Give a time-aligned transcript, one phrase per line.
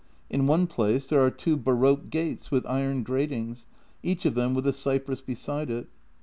[0.31, 3.67] In one place there are two baroque gates with iron gratings,
[4.01, 5.89] each of them with a cypress beside it.